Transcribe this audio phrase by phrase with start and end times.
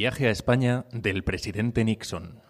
[0.00, 2.40] Viaje a España del presidente Nixon.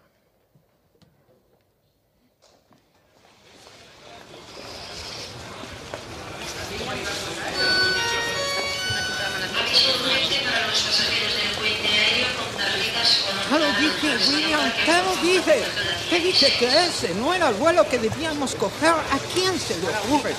[13.49, 15.63] Ya lo dije, William, ya lo dije.
[16.09, 18.91] Te dije que ese no era el vuelo que debíamos coger.
[18.91, 20.33] ¿A quién se le ocurre?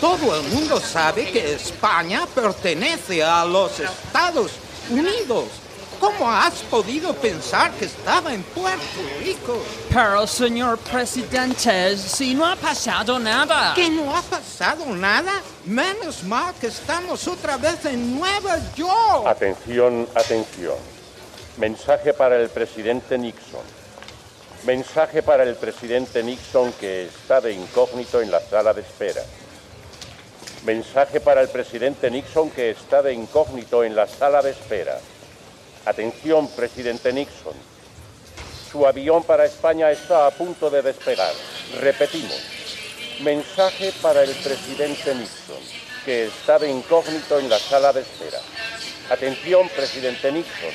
[0.00, 4.50] Todo el mundo sabe que España pertenece a los Estados
[4.90, 5.67] Unidos.
[6.00, 9.60] ¿Cómo has podido pensar que estaba en Puerto Rico?
[9.92, 13.74] Pero, señor presidente, si no ha pasado nada.
[13.74, 15.32] ¿Que no ha pasado nada?
[15.64, 19.26] Menos mal que estamos otra vez en Nueva York.
[19.26, 20.76] Atención, atención.
[21.56, 23.78] Mensaje para el presidente Nixon.
[24.64, 29.22] Mensaje para el presidente Nixon que está de incógnito en la sala de espera.
[30.64, 35.00] Mensaje para el presidente Nixon que está de incógnito en la sala de espera.
[35.88, 37.54] Atención, presidente Nixon.
[38.70, 41.32] Su avión para España está a punto de despegar.
[41.80, 42.36] Repetimos.
[43.22, 45.56] Mensaje para el presidente Nixon,
[46.04, 48.38] que está de incógnito en la sala de espera.
[49.08, 50.74] Atención, presidente Nixon.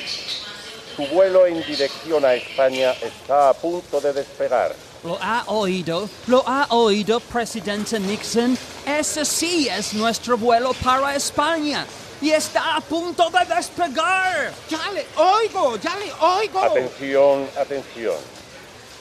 [0.96, 4.74] Su vuelo en dirección a España está a punto de despegar.
[5.04, 8.58] Lo ha oído, lo ha oído, presidente Nixon.
[8.84, 11.86] Ese sí es nuestro vuelo para España.
[12.20, 14.52] Y está a punto de despegar.
[14.68, 16.60] Ya le oigo, ya le oigo.
[16.60, 18.16] Atención, atención.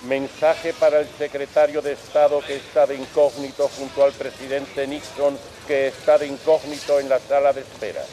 [0.03, 5.88] Mensaje para el secretario de Estado que está de incógnito junto al presidente Nixon que
[5.88, 8.03] está de incógnito en la sala de espera.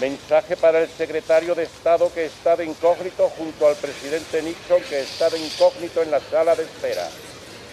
[0.00, 5.00] Mensaje para el secretario de Estado que está de incógnito junto al presidente Nixon que
[5.00, 7.08] está de incógnito en la sala de espera.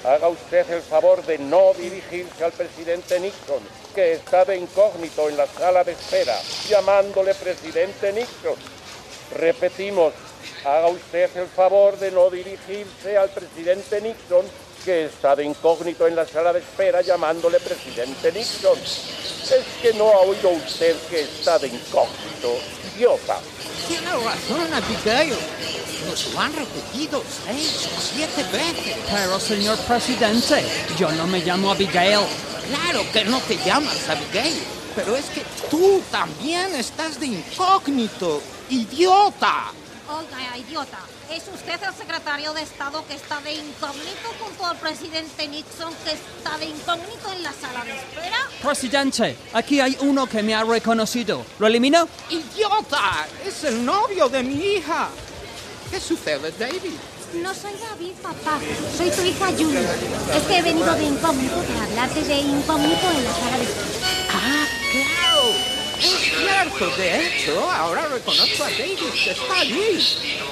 [0.04, 3.62] Haga usted el favor de no dirigirse al presidente Nixon,
[3.98, 6.40] que está de incógnito en la sala de espera,
[6.70, 8.54] llamándole presidente Nixon.
[9.36, 10.14] Repetimos,
[10.64, 14.46] haga usted el favor de no dirigirse al presidente Nixon,
[14.86, 18.78] que está de incógnito en la sala de espera llamándole presidente Nixon.
[18.80, 22.54] ¿Es que no ha oído usted que está de incógnito,
[22.96, 23.40] idiota?
[23.88, 25.34] Tiene razón, Abigail.
[26.08, 28.96] Nos lo han repetido seis o siete veces.
[29.10, 30.66] Pero, señor presidente,
[30.98, 32.26] yo no me llamo Abigail.
[32.68, 34.62] Claro que no te llamas Abigail,
[34.96, 39.72] pero es que tú también estás de incógnito, idiota.
[40.10, 41.00] Oiga, idiota,
[41.32, 46.12] ¿es usted el secretario de Estado que está de incógnito junto al presidente Nixon que
[46.12, 48.17] está de incógnito en la sala de espera?
[48.68, 51.46] Presidente, aquí hay uno que me ha reconocido.
[51.58, 52.06] ¿Lo elimino?
[52.30, 53.26] ¡Idiota!
[53.46, 55.08] Es el novio de mi hija.
[55.90, 56.92] ¿Qué sucede, David?
[57.42, 58.60] No soy David, papá.
[58.98, 59.80] Soy tu hija Julie.
[60.36, 63.97] Es que he venido de incógnito para hablarte de incógnito en la sala de.
[66.00, 70.06] Es cierto, de hecho, ahora reconozco a David que está allí,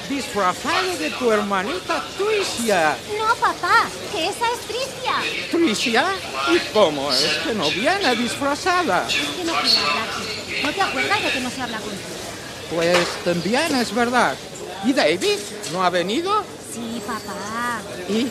[0.08, 2.96] disfrazado de tu hermanita Tricia.
[3.18, 5.14] No, papá, que esa es Tricia.
[5.50, 6.04] ¿Tricia?
[6.52, 9.06] ¿Y cómo es que no viene disfrazada?
[9.08, 10.08] Es que no quiere hablar.
[10.62, 12.16] ¿No te acuerdas de que no se habla contigo?
[12.74, 14.36] Pues también es verdad.
[14.84, 15.38] ¿Y David?
[15.72, 16.42] ¿No ha venido?
[16.72, 17.80] Sí, papá.
[18.08, 18.28] ¿Y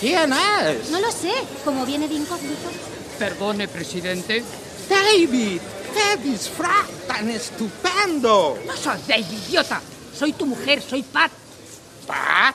[0.00, 0.90] quién es?
[0.90, 1.32] No lo sé.
[1.64, 2.70] Como viene de incógnito.
[3.18, 4.44] Perdone, presidente.
[4.88, 5.60] David,
[5.92, 8.58] qué disfraz tan estupendo.
[8.66, 9.80] No soy David, idiota.
[10.16, 11.30] Soy tu mujer, soy Pat.
[12.06, 12.54] ¿Pat?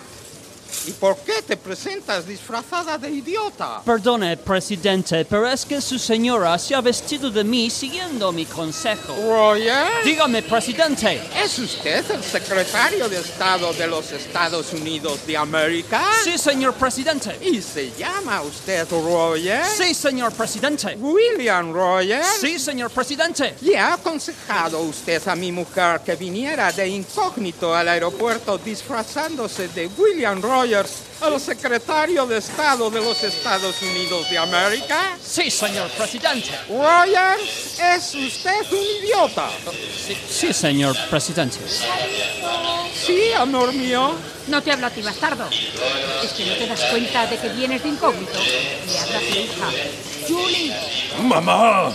[0.87, 3.81] ¿Y por qué te presentas disfrazada de idiota?
[3.83, 9.13] Perdone, presidente, pero es que su señora se ha vestido de mí siguiendo mi consejo.
[9.27, 11.21] Roger, Dígame, presidente.
[11.35, 16.01] ¿es usted el secretario de Estado de los Estados Unidos de América?
[16.23, 17.37] Sí, señor presidente.
[17.41, 19.65] ¿Y se llama usted Roger?
[19.65, 20.95] Sí, señor presidente.
[20.97, 22.23] William Roger.
[22.39, 23.55] Sí, señor presidente.
[23.59, 29.87] ¿Le ha aconsejado usted a mi mujer que viniera de incógnito al aeropuerto disfrazándose de
[29.97, 30.41] William
[30.77, 35.17] Rogers, el secretario de Estado de los Estados Unidos de América?
[35.23, 36.49] Sí, señor presidente.
[36.69, 39.49] Rogers, es usted un idiota.
[40.05, 41.57] Sí, sí, señor presidente.
[42.93, 44.13] Sí, amor mío.
[44.47, 45.49] No te habla a ti, bastardo.
[46.23, 48.39] Es que no te das cuenta de que vienes de incógnito.
[48.87, 49.69] Le habla a tu hija.
[50.27, 50.73] Julie,
[51.23, 51.91] ¡Mamá!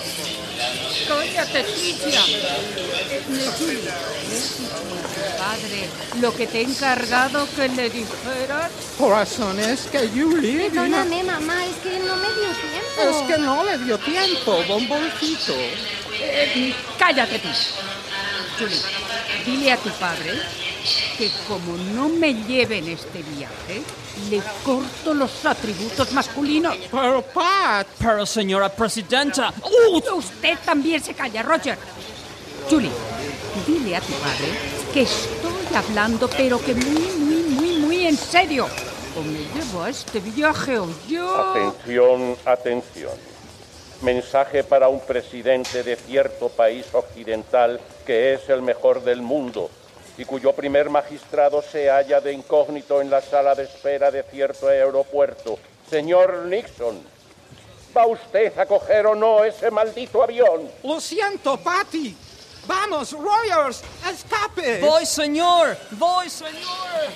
[1.09, 2.21] Cállate, Tricia.
[2.27, 3.23] Eh,
[3.59, 5.89] Julie, le has dicho a tu padre
[6.21, 8.71] lo que te he encargado que le dijeras.
[8.99, 10.69] Corazón, es que Julie...
[10.69, 13.11] vino- Perdóname, mamá, es que no me dio tiempo.
[13.11, 15.55] Es que no le dio tiempo, bomboncito.
[16.21, 17.49] Eh, cállate tú.
[18.59, 18.79] Julie,
[19.47, 20.41] dile a tu padre
[21.23, 23.81] que como no me lleve en este viaje,
[24.29, 26.77] le corto los atributos masculinos.
[26.91, 29.55] Pero, Pat, Pero, señora presidenta.
[30.17, 31.79] Usted también se calla, Roger.
[32.69, 32.91] Julie,
[33.65, 34.49] dile a tu padre
[34.93, 38.67] que estoy hablando, pero que muy, muy, muy, muy en serio.
[39.17, 41.53] O me llevo a este viaje o yo...
[41.53, 43.13] Atención, atención.
[44.01, 49.71] Mensaje para un presidente de cierto país occidental que es el mejor del mundo
[50.19, 54.69] y cuyo primer magistrado se halla de incógnito en la sala de espera de cierto
[54.69, 55.59] aeropuerto.
[55.89, 57.03] Señor Nixon,
[57.97, 60.71] ¿va usted a coger o no ese maldito avión?
[60.83, 62.17] lo siento, Patty.
[62.67, 64.81] Vamos, Rogers, escape.
[64.81, 65.77] Voy, señor.
[65.93, 67.11] Voy, señor.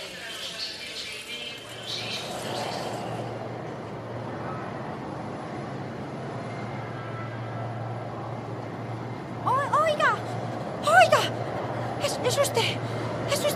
[9.45, 10.13] O- oiga,
[10.83, 11.23] oiga.
[12.05, 12.76] ¿Es, es usted.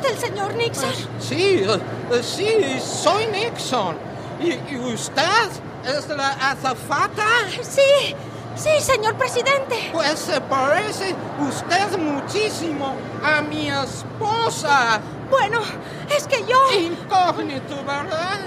[0.01, 0.93] ¿Es usted el señor Nixon?
[1.21, 1.81] Sí, eh,
[2.13, 3.97] eh, sí, soy Nixon.
[4.41, 5.51] ¿Y, y usted
[5.85, 7.27] es la azafata?
[7.63, 8.15] Sí,
[8.57, 9.91] sí, señor presidente.
[9.93, 11.15] Pues se parece
[11.47, 15.01] usted muchísimo a mi esposa.
[15.29, 15.61] Bueno,
[16.17, 16.59] es que yo...
[16.79, 18.41] Incógnito, ¿verdad?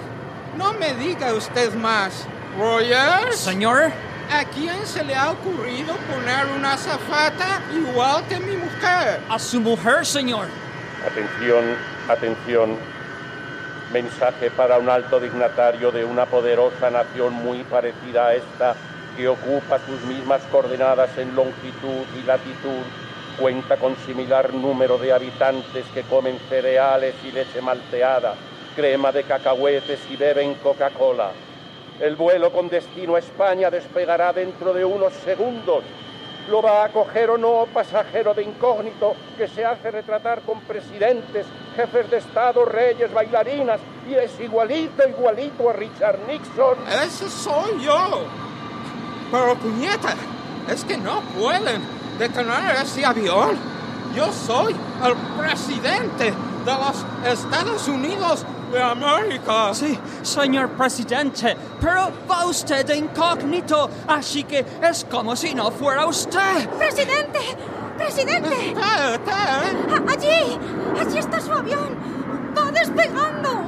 [0.57, 2.25] No me diga usted más.
[2.57, 3.91] Rogers, Señor.
[4.31, 9.22] ¿a quién se le ha ocurrido poner una azafata igual que mi mujer?
[9.29, 10.48] A su mujer, señor.
[11.05, 11.66] Atención,
[12.07, 12.77] atención.
[13.92, 18.75] Mensaje para un alto dignatario de una poderosa nación muy parecida a esta,
[19.18, 22.83] que ocupa sus mismas coordenadas en longitud y latitud,
[23.37, 28.35] cuenta con similar número de habitantes que comen cereales y leche malteada,
[28.75, 31.31] crema de cacahuetes y beben Coca-Cola.
[32.00, 35.83] El vuelo con destino a España despegará dentro de unos segundos.
[36.50, 41.46] ¿Lo va a coger o no pasajero de incógnito que se hace retratar con presidentes,
[41.75, 43.79] jefes de Estado, reyes, bailarinas
[44.10, 46.77] y es igualito, igualito a Richard Nixon?
[47.01, 48.25] Ese soy yo.
[49.32, 50.16] Pero puñeta,
[50.70, 51.82] es que no pueden
[52.20, 53.58] detener ese avión.
[54.14, 59.74] Yo soy el presidente de los Estados Unidos de América.
[59.74, 66.07] Sí, señor presidente, pero va usted de incógnito, así que es como si no fuera
[66.07, 66.68] usted.
[66.77, 67.40] ¡Presidente!
[67.98, 68.50] ¡Presidente!
[68.50, 69.20] ¿Qué?
[69.24, 70.12] ¿Qué?
[70.12, 70.59] Allí,
[71.00, 71.96] allí está su avión.
[72.57, 73.64] Va despegando.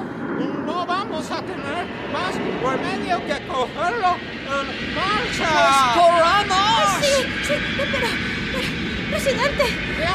[0.65, 5.93] No vamos a tener más remedio que cogerlo en marcha.
[5.93, 7.01] ¡Corramos!
[7.01, 8.07] Sí, sí, pero,
[8.51, 9.63] pero, presidente,
[9.95, 10.07] ¿Qué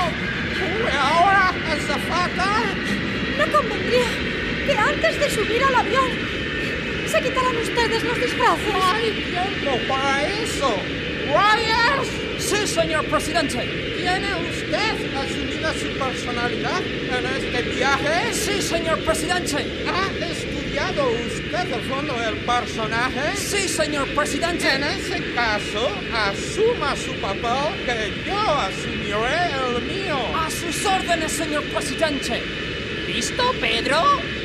[0.67, 2.51] ocurre ahora, azafata?
[3.39, 4.30] no convendría
[4.71, 6.11] que antes de subir al avión
[7.11, 8.73] se quitaran ustedes los disfraces.
[8.73, 10.77] No hay tiempo para eso.
[11.27, 13.59] Reyes, Sí, señor presidente.
[13.97, 18.33] ¿tiene usted asumida su personalidad en este viaje?
[18.33, 19.67] Sí, señor presidente.
[19.87, 23.37] ¿Ha estudiado usted a fondo el personaje?
[23.37, 24.73] Sí, señor presidente.
[24.73, 30.17] En ese caso, asuma su papel que yo asumiré el mío.
[30.35, 32.43] A sus órdenes, señor presidente.
[33.07, 34.01] ¿Listo, Pedro?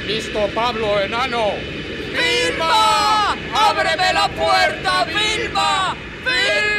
[0.05, 1.53] Listo, Pablo Enano.
[2.11, 3.35] ¡Vilma!
[3.53, 5.95] ¡Ábreme la puerta, Vilma!
[6.23, 6.74] ¡Vilma!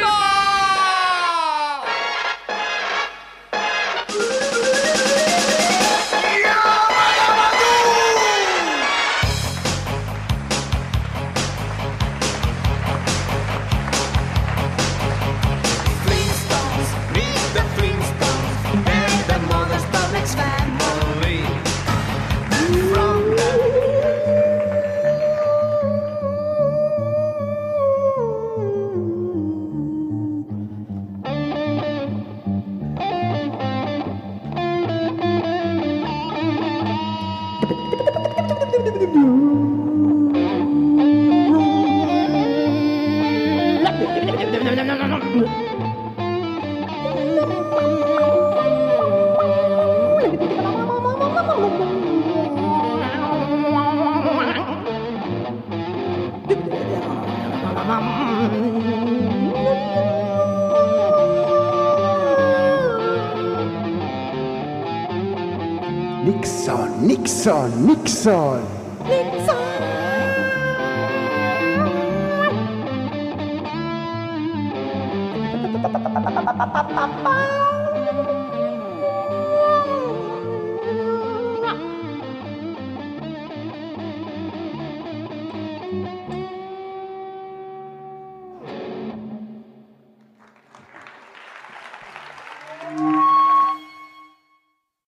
[66.25, 68.76] Nixon, Nixon, Nixon.